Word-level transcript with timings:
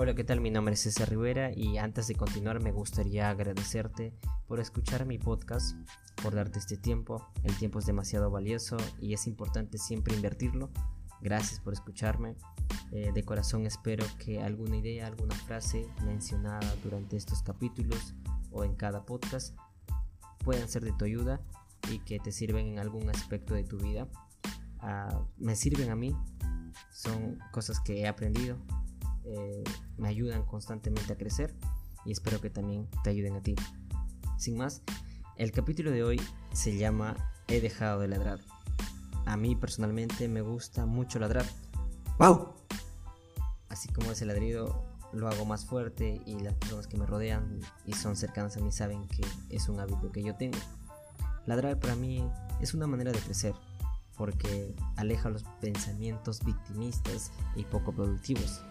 Hola, 0.00 0.14
¿qué 0.14 0.22
tal? 0.22 0.40
Mi 0.40 0.52
nombre 0.52 0.74
es 0.74 0.82
César 0.82 1.10
Rivera 1.10 1.50
y 1.52 1.76
antes 1.76 2.06
de 2.06 2.14
continuar 2.14 2.62
me 2.62 2.70
gustaría 2.70 3.30
agradecerte 3.30 4.14
por 4.46 4.60
escuchar 4.60 5.06
mi 5.06 5.18
podcast, 5.18 5.76
por 6.22 6.36
darte 6.36 6.60
este 6.60 6.76
tiempo. 6.76 7.26
El 7.42 7.56
tiempo 7.56 7.80
es 7.80 7.86
demasiado 7.86 8.30
valioso 8.30 8.76
y 9.00 9.12
es 9.12 9.26
importante 9.26 9.76
siempre 9.76 10.14
invertirlo. 10.14 10.70
Gracias 11.20 11.58
por 11.58 11.72
escucharme. 11.72 12.36
Eh, 12.92 13.10
de 13.12 13.24
corazón 13.24 13.66
espero 13.66 14.06
que 14.20 14.40
alguna 14.40 14.76
idea, 14.76 15.08
alguna 15.08 15.34
frase 15.34 15.88
mencionada 16.04 16.76
durante 16.84 17.16
estos 17.16 17.42
capítulos 17.42 18.14
o 18.52 18.62
en 18.62 18.76
cada 18.76 19.04
podcast 19.04 19.58
puedan 20.44 20.68
ser 20.68 20.84
de 20.84 20.92
tu 20.92 21.06
ayuda 21.06 21.40
y 21.90 21.98
que 21.98 22.20
te 22.20 22.30
sirven 22.30 22.68
en 22.68 22.78
algún 22.78 23.10
aspecto 23.10 23.54
de 23.54 23.64
tu 23.64 23.78
vida. 23.78 24.06
Ah, 24.78 25.24
me 25.38 25.56
sirven 25.56 25.90
a 25.90 25.96
mí, 25.96 26.14
son 26.92 27.40
cosas 27.50 27.80
que 27.80 28.02
he 28.02 28.06
aprendido 28.06 28.58
eh, 29.28 29.64
me 29.96 30.08
ayudan 30.08 30.44
constantemente 30.44 31.12
a 31.12 31.16
crecer 31.16 31.54
y 32.04 32.12
espero 32.12 32.40
que 32.40 32.50
también 32.50 32.88
te 33.04 33.10
ayuden 33.10 33.36
a 33.36 33.42
ti. 33.42 33.54
Sin 34.38 34.56
más, 34.56 34.82
el 35.36 35.52
capítulo 35.52 35.90
de 35.90 36.02
hoy 36.02 36.20
se 36.52 36.76
llama 36.76 37.16
He 37.46 37.60
dejado 37.60 38.00
de 38.00 38.08
ladrar. 38.08 38.40
A 39.26 39.36
mí 39.36 39.54
personalmente 39.54 40.28
me 40.28 40.40
gusta 40.40 40.86
mucho 40.86 41.18
ladrar. 41.18 41.44
¡Wow! 42.18 42.54
Así 43.68 43.88
como 43.92 44.10
ese 44.10 44.24
ladrido 44.24 44.84
lo 45.12 45.28
hago 45.28 45.44
más 45.44 45.66
fuerte 45.66 46.20
y 46.26 46.38
las 46.40 46.54
personas 46.54 46.86
que 46.86 46.96
me 46.96 47.06
rodean 47.06 47.60
y 47.84 47.92
son 47.92 48.16
cercanas 48.16 48.56
a 48.56 48.60
mí 48.60 48.72
saben 48.72 49.06
que 49.08 49.22
es 49.50 49.68
un 49.68 49.80
hábito 49.80 50.10
que 50.10 50.22
yo 50.22 50.34
tengo. 50.34 50.58
Ladrar 51.46 51.78
para 51.78 51.94
mí 51.94 52.28
es 52.60 52.74
una 52.74 52.86
manera 52.86 53.12
de 53.12 53.18
crecer 53.18 53.54
porque 54.16 54.74
aleja 54.96 55.30
los 55.30 55.44
pensamientos 55.60 56.44
victimistas 56.44 57.30
y 57.54 57.64
poco 57.64 57.92
productivos. 57.92 58.62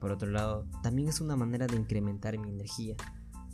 Por 0.00 0.12
otro 0.12 0.30
lado, 0.30 0.66
también 0.82 1.08
es 1.08 1.20
una 1.20 1.36
manera 1.36 1.66
de 1.66 1.76
incrementar 1.76 2.38
mi 2.38 2.48
energía 2.48 2.96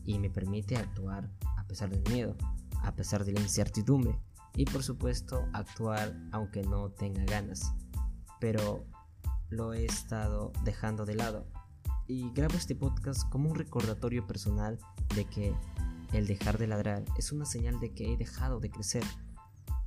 y 0.04 0.18
me 0.18 0.30
permite 0.30 0.76
actuar 0.76 1.30
a 1.56 1.66
pesar 1.66 1.90
del 1.90 2.02
miedo, 2.12 2.36
a 2.82 2.94
pesar 2.94 3.24
de 3.24 3.32
la 3.32 3.40
incertidumbre 3.40 4.18
y 4.54 4.64
por 4.64 4.82
supuesto 4.82 5.48
actuar 5.52 6.16
aunque 6.32 6.62
no 6.62 6.90
tenga 6.90 7.24
ganas. 7.24 7.74
Pero 8.40 8.86
lo 9.48 9.74
he 9.74 9.84
estado 9.84 10.52
dejando 10.64 11.04
de 11.04 11.16
lado 11.16 11.46
y 12.06 12.30
grabo 12.32 12.54
este 12.54 12.76
podcast 12.76 13.28
como 13.28 13.50
un 13.50 13.56
recordatorio 13.56 14.26
personal 14.26 14.78
de 15.14 15.24
que 15.24 15.54
el 16.12 16.26
dejar 16.26 16.58
de 16.58 16.68
ladrar 16.68 17.04
es 17.18 17.32
una 17.32 17.44
señal 17.44 17.80
de 17.80 17.92
que 17.92 18.12
he 18.12 18.16
dejado 18.16 18.60
de 18.60 18.70
crecer, 18.70 19.04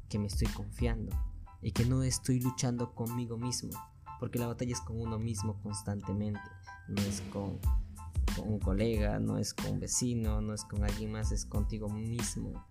que 0.10 0.20
me 0.20 0.28
estoy 0.28 0.48
confiando 0.48 1.16
y 1.62 1.72
que 1.72 1.86
no 1.86 2.04
estoy 2.04 2.40
luchando 2.40 2.94
conmigo 2.94 3.38
mismo, 3.38 3.72
porque 4.20 4.38
la 4.40 4.48
batalla 4.48 4.74
es 4.74 4.82
con 4.82 5.00
uno 5.00 5.18
mismo 5.18 5.62
constantemente, 5.62 6.42
no 6.88 7.02
es 7.02 7.22
con, 7.32 7.60
un 8.46 8.60
colega, 8.60 9.20
no 9.20 9.38
es 9.38 9.54
con 9.54 9.72
un 9.74 9.80
vecino, 9.80 10.42
no 10.42 10.54
es 10.54 10.64
con 10.64 10.84
alguien 10.84 11.12
más, 11.12 11.32
es 11.32 11.46
contigo 11.46 11.90
mismo. 11.90 12.66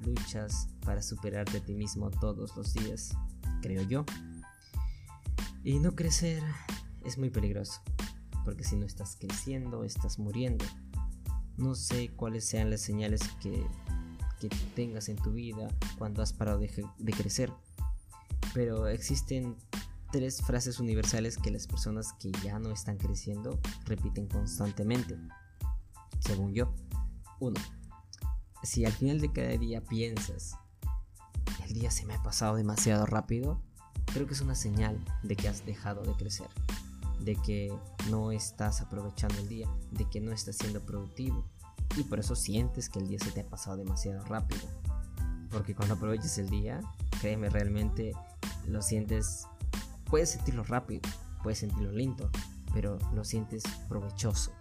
Luchas 0.00 0.68
para 0.84 1.02
superarte 1.02 1.58
a 1.58 1.64
ti 1.64 1.74
mismo 1.74 2.10
todos 2.10 2.56
los 2.56 2.74
días, 2.74 3.16
creo 3.62 3.82
yo. 3.82 4.04
Y 5.62 5.78
no 5.78 5.94
crecer 5.94 6.42
es 7.04 7.18
muy 7.18 7.30
peligroso, 7.30 7.80
porque 8.44 8.64
si 8.64 8.76
no 8.76 8.84
estás 8.84 9.16
creciendo, 9.18 9.84
estás 9.84 10.18
muriendo. 10.18 10.64
No 11.56 11.74
sé 11.74 12.10
cuáles 12.14 12.44
sean 12.44 12.70
las 12.70 12.82
señales 12.82 13.22
que, 13.40 13.66
que 14.40 14.48
tengas 14.74 15.08
en 15.08 15.16
tu 15.16 15.32
vida 15.32 15.68
cuando 15.98 16.22
has 16.22 16.32
parado 16.32 16.58
de, 16.58 16.84
de 16.98 17.12
crecer, 17.12 17.52
pero 18.52 18.86
existen 18.88 19.56
tres 20.16 20.40
frases 20.40 20.80
universales 20.80 21.36
que 21.36 21.50
las 21.50 21.66
personas 21.66 22.14
que 22.14 22.32
ya 22.42 22.58
no 22.58 22.70
están 22.70 22.96
creciendo 22.96 23.60
repiten 23.84 24.26
constantemente, 24.26 25.14
según 26.20 26.54
yo. 26.54 26.74
Uno, 27.38 27.60
si 28.62 28.86
al 28.86 28.92
final 28.92 29.20
de 29.20 29.30
cada 29.30 29.50
día 29.58 29.82
piensas, 29.82 30.56
el 31.66 31.74
día 31.74 31.90
se 31.90 32.06
me 32.06 32.14
ha 32.14 32.22
pasado 32.22 32.56
demasiado 32.56 33.04
rápido, 33.04 33.60
creo 34.06 34.26
que 34.26 34.32
es 34.32 34.40
una 34.40 34.54
señal 34.54 34.98
de 35.22 35.36
que 35.36 35.48
has 35.48 35.66
dejado 35.66 36.00
de 36.00 36.14
crecer, 36.14 36.48
de 37.20 37.36
que 37.36 37.70
no 38.08 38.32
estás 38.32 38.80
aprovechando 38.80 39.36
el 39.40 39.50
día, 39.50 39.68
de 39.90 40.08
que 40.08 40.22
no 40.22 40.32
estás 40.32 40.56
siendo 40.56 40.80
productivo 40.80 41.44
y 41.94 42.04
por 42.04 42.20
eso 42.20 42.34
sientes 42.34 42.88
que 42.88 43.00
el 43.00 43.08
día 43.08 43.18
se 43.18 43.32
te 43.32 43.42
ha 43.42 43.46
pasado 43.46 43.76
demasiado 43.76 44.24
rápido. 44.24 44.66
Porque 45.50 45.74
cuando 45.74 45.96
aproveches 45.96 46.38
el 46.38 46.48
día, 46.48 46.80
créeme, 47.20 47.50
realmente 47.50 48.14
lo 48.66 48.80
sientes 48.80 49.46
Puedes 50.08 50.30
sentirlo 50.30 50.62
rápido, 50.62 51.02
puedes 51.42 51.58
sentirlo 51.58 51.90
lento, 51.90 52.30
pero 52.72 52.98
lo 53.12 53.24
sientes 53.24 53.64
provechoso. 53.88 54.52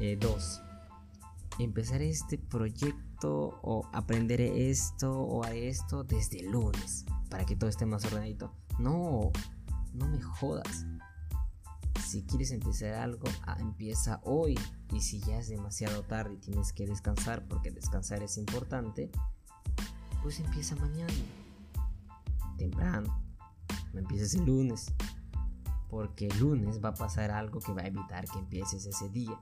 Eh, 0.00 1.64
empezaré 1.64 2.10
este 2.10 2.38
proyecto 2.38 3.60
o 3.62 3.88
aprenderé 3.92 4.70
esto 4.70 5.12
o 5.12 5.44
a 5.44 5.54
esto 5.54 6.02
desde 6.02 6.40
el 6.40 6.50
lunes 6.50 7.04
para 7.30 7.44
que 7.44 7.54
todo 7.54 7.70
esté 7.70 7.86
más 7.86 8.04
ordenadito. 8.06 8.52
No, 8.78 9.30
no 9.94 10.08
me 10.08 10.20
jodas. 10.20 10.86
Si 12.04 12.24
quieres 12.24 12.50
empezar 12.50 12.94
algo, 12.94 13.28
ah, 13.46 13.56
empieza 13.60 14.20
hoy. 14.24 14.58
Y 14.92 15.00
si 15.00 15.20
ya 15.20 15.38
es 15.38 15.48
demasiado 15.48 16.02
tarde 16.02 16.34
y 16.34 16.38
tienes 16.38 16.72
que 16.72 16.86
descansar, 16.86 17.46
porque 17.46 17.70
descansar 17.70 18.22
es 18.22 18.36
importante, 18.36 19.10
pues 20.22 20.40
empieza 20.40 20.74
mañana. 20.76 21.12
Temprano 22.58 23.31
no 23.92 24.00
empieces 24.00 24.34
el 24.34 24.46
lunes. 24.46 24.92
Porque 25.88 26.26
el 26.26 26.38
lunes 26.38 26.82
va 26.82 26.90
a 26.90 26.94
pasar 26.94 27.30
algo 27.30 27.60
que 27.60 27.72
va 27.72 27.82
a 27.82 27.86
evitar 27.86 28.24
que 28.24 28.38
empieces 28.38 28.86
ese 28.86 29.08
día. 29.10 29.38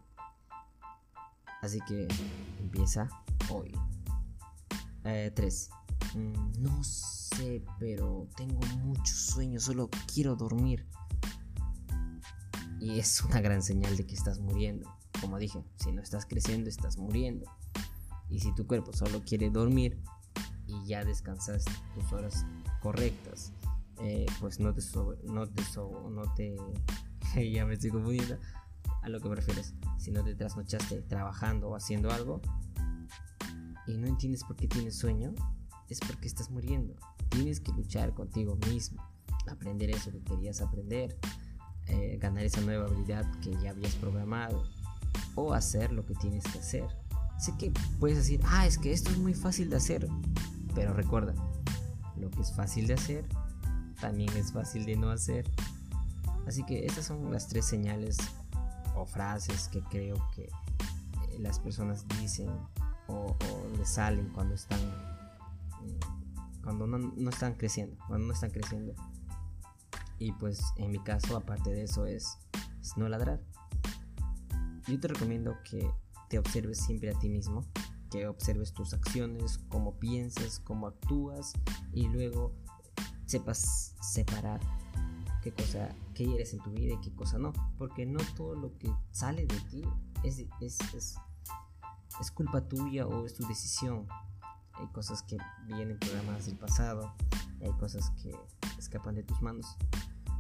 Así 1.63 1.79
que 1.87 2.09
empieza 2.59 3.09
hoy. 3.51 3.73
3. 5.03 5.71
Eh, 6.15 6.19
mm, 6.19 6.63
no 6.63 6.83
sé, 6.83 7.65
pero 7.79 8.29
tengo 8.37 8.61
mucho 8.79 9.15
sueño, 9.15 9.61
solo 9.61 9.89
quiero 10.13 10.37
dormir. 10.37 10.87
Y 12.81 12.99
es 12.99 13.23
una 13.23 13.41
gran 13.41 13.63
señal 13.63 13.97
de 13.97 14.07
que 14.07 14.15
estás 14.15 14.41
muriendo. 14.41 14.91
Como 15.21 15.39
dije, 15.39 15.63
si 15.77 15.93
no 15.93 16.03
estás 16.03 16.27
creciendo, 16.27 16.69
estás 16.69 16.97
muriendo. 16.97 17.47
Y 18.29 18.41
si 18.41 18.55
tu 18.55 18.67
cuerpo 18.67 18.93
solo 18.93 19.23
quiere 19.25 19.51
dormir 19.51 20.01
y 20.67 20.87
ya 20.87 21.05
descansas 21.05 21.65
tus 21.95 22.13
horas 22.13 22.47
correctas 22.81 23.53
eh, 24.03 24.27
pues 24.41 24.61
no 24.61 24.73
te 24.75 24.83
no 25.25 25.47
te 25.47 25.63
no 26.11 26.35
te 26.35 26.57
ya 27.51 27.67
me 27.67 27.75
estoy 27.75 27.91
confundiendo 27.91 28.39
a 29.03 29.09
lo 29.09 29.21
que 29.21 29.29
prefieres 29.29 29.75
si 29.99 30.11
no 30.11 30.25
te 30.25 30.35
trasnochaste 30.35 31.03
trabajando 31.03 31.69
o 31.69 31.77
haciendo 31.77 32.11
algo 32.11 32.41
y 33.87 33.97
no 33.97 34.07
entiendes 34.07 34.45
por 34.45 34.57
qué 34.57 34.69
tienes 34.69 34.97
sueño 34.97 35.35
es 35.89 35.99
porque 36.01 36.29
estás 36.29 36.51
muriendo. 36.51 36.95
Tienes 37.29 37.61
que 37.61 37.73
luchar 37.73 38.15
contigo 38.15 38.57
mismo 38.69 39.03
aprender 39.51 39.91
eso 39.91 40.13
que 40.13 40.23
querías 40.23 40.61
aprender 40.61 41.19
eh, 41.87 42.19
ganar 42.21 42.45
esa 42.45 42.61
nueva 42.61 42.87
habilidad 42.87 43.29
que 43.41 43.51
ya 43.61 43.71
habías 43.71 43.97
programado 43.97 44.63
o 45.35 45.55
hacer 45.55 45.93
lo 45.93 46.07
que 46.07 46.15
tienes 46.15 46.45
que 46.45 46.61
hacer. 46.61 46.87
Sé 47.39 47.57
que 47.59 47.73
puedes 47.99 48.19
decir 48.19 48.41
ah 48.45 48.67
es 48.67 48.79
que 48.79 48.93
esto 48.93 49.11
es 49.11 49.19
muy 49.19 49.35
fácil 49.35 49.71
de 49.71 49.77
hacer 49.77 50.07
pero 50.75 50.93
recuerda 50.93 51.35
lo 52.17 52.31
que 52.31 52.43
es 52.43 52.53
fácil 52.55 52.87
de 52.87 52.95
hacer 52.95 53.25
también 54.01 54.35
es 54.37 54.53
fácil 54.53 54.87
de 54.87 54.97
no 54.97 55.11
hacer. 55.11 55.49
Así 56.47 56.65
que 56.65 56.87
estas 56.87 57.07
son 57.07 57.31
las 57.31 57.49
tres 57.49 57.65
señales 57.67 58.17
o 58.97 59.07
frases 59.07 59.69
que 59.69 59.83
creo 59.83 60.17
que 60.35 60.45
eh, 60.45 61.39
las 61.39 61.61
personas 61.61 62.07
dicen 62.21 62.51
o, 63.07 63.37
les 63.77 63.89
salen 63.89 64.29
cuando 64.31 64.55
están 64.55 64.81
mm, 64.81 66.63
cuando 66.63 66.87
no, 66.87 67.31
están 67.31 67.55
creciendo, 67.55 67.97
cuando 68.07 68.27
no 68.27 68.33
están 68.33 68.51
creciendo. 68.51 68.95
Y 70.19 70.33
pues 70.33 70.61
en 70.77 70.91
mi 70.91 70.99
caso, 70.99 71.37
aparte 71.37 71.71
de 71.71 71.85
eso, 71.85 72.05
es, 72.05 72.39
es 72.81 72.97
no 72.97 73.09
ladrar. 73.09 73.41
Yo 74.87 75.01
te 75.01 75.09
recomiendo 75.09 75.57
que 75.69 75.91
te 76.29 76.39
observes 76.39 76.79
siempre 76.79 77.11
a 77.11 77.19
ti 77.19 77.31
mismo, 77.31 77.65
que 78.11 78.27
observes 78.27 78.73
tus 78.73 78.93
acciones, 78.93 79.59
cómo 79.69 79.99
piensas, 79.99 80.61
cómo 80.61 80.87
actúas 80.87 81.53
y 81.93 82.09
luego 82.09 82.53
sepas 83.31 83.95
separar 84.01 84.61
qué 85.41 85.53
cosa 85.53 85.95
qué 86.15 86.35
eres 86.35 86.53
en 86.53 86.61
tu 86.61 86.71
vida 86.71 86.95
y 86.95 87.01
qué 87.01 87.15
cosa 87.15 87.39
no. 87.39 87.53
Porque 87.79 88.05
no 88.05 88.19
todo 88.37 88.55
lo 88.55 88.77
que 88.79 88.93
sale 89.13 89.47
de 89.47 89.61
ti 89.71 89.83
es, 90.25 90.45
es, 90.61 90.79
es, 92.21 92.31
culpa 92.33 92.61
tuya 92.67 93.07
o 93.07 93.25
es 93.25 93.35
tu 93.35 93.47
decisión. 93.47 94.07
Hay 94.75 94.87
cosas 94.89 95.23
que 95.23 95.37
vienen 95.67 95.99
programadas 95.99 96.47
del 96.47 96.57
pasado, 96.57 97.15
hay 97.63 97.73
cosas 97.79 98.11
que 98.23 98.35
escapan 98.79 99.15
de 99.15 99.23
tus 99.23 99.41
manos. 99.41 99.77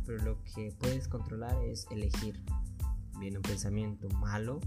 Pero 0.04 0.22
lo 0.24 0.42
que 0.42 0.74
puedes 0.78 1.06
controlar 1.06 1.56
es 1.62 1.86
elegir. 1.90 2.42
Viene 3.18 3.36
un 3.36 3.42
pensamiento 3.42 4.08
malo, 4.16 4.60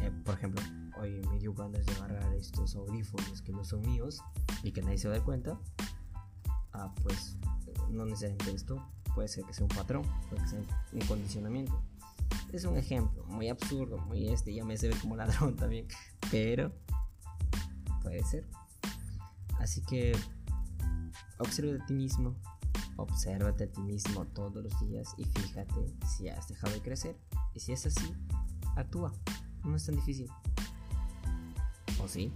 eh, 0.00 0.10
por 0.24 0.34
ejemplo, 0.34 0.62
hoy 1.00 1.22
me 1.30 1.38
dio 1.38 1.54
ganas 1.54 1.86
de 1.86 1.92
agarrar 1.94 2.34
estos 2.34 2.76
audífonos 2.76 3.40
que 3.40 3.52
no 3.52 3.64
son 3.64 3.80
míos 3.80 4.20
y 4.62 4.72
que 4.72 4.82
nadie 4.82 4.98
se 4.98 5.08
va 5.08 5.14
a 5.14 5.16
dar 5.18 5.24
cuenta 5.24 5.58
ah, 6.72 6.92
pues 7.02 7.36
no 7.90 8.04
necesariamente 8.04 8.52
esto, 8.52 8.84
puede 9.14 9.28
ser 9.28 9.44
que 9.44 9.54
sea 9.54 9.64
un 9.64 9.74
patrón, 9.74 10.02
puede 10.30 10.46
ser 10.48 10.64
un 10.92 11.00
condicionamiento. 11.06 11.80
Es 12.52 12.64
un 12.64 12.76
ejemplo 12.76 13.24
muy 13.26 13.48
absurdo, 13.48 13.98
muy 13.98 14.28
este, 14.28 14.54
ya 14.54 14.64
me 14.64 14.76
se 14.76 14.88
ve 14.88 14.96
como 15.00 15.16
ladrón 15.16 15.56
también, 15.56 15.86
pero 16.30 16.72
puede 18.02 18.22
ser. 18.24 18.46
Así 19.58 19.82
que 19.82 20.12
observa 21.38 21.82
a 21.82 21.86
ti 21.86 21.94
mismo, 21.94 22.34
obsérvate 22.96 23.64
a 23.64 23.72
ti 23.72 23.80
mismo 23.80 24.26
todos 24.26 24.62
los 24.62 24.80
días 24.80 25.14
y 25.16 25.24
fíjate 25.24 25.94
si 26.06 26.28
has 26.28 26.48
dejado 26.48 26.72
de 26.72 26.82
crecer. 26.82 27.16
Y 27.54 27.60
si 27.60 27.72
es 27.72 27.86
así, 27.86 28.14
actúa. 28.76 29.12
No 29.64 29.76
es 29.76 29.86
tan 29.86 29.94
difícil. 29.94 30.28
¿O 32.02 32.08
sí? 32.08 32.32